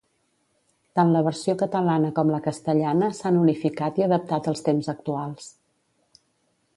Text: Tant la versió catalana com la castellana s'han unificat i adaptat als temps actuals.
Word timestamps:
Tant 0.99 1.11
la 1.15 1.21
versió 1.27 1.53
catalana 1.61 2.09
com 2.19 2.31
la 2.35 2.39
castellana 2.47 3.11
s'han 3.19 3.39
unificat 3.43 4.01
i 4.03 4.07
adaptat 4.09 4.53
als 4.53 4.65
temps 4.69 4.93
actuals. 4.95 5.53